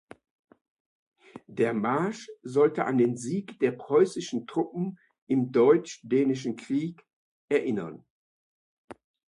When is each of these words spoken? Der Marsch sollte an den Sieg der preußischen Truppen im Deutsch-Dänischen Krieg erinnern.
Der 1.45 1.75
Marsch 1.75 2.27
sollte 2.41 2.85
an 2.85 2.97
den 2.97 3.17
Sieg 3.17 3.59
der 3.59 3.71
preußischen 3.73 4.47
Truppen 4.47 4.97
im 5.27 5.51
Deutsch-Dänischen 5.51 6.55
Krieg 6.55 7.05
erinnern. 7.49 8.03